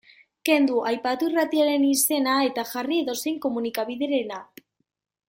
[0.47, 4.41] Kendu aipatu irratiaren izena eta jarri edozein komunikabiderena.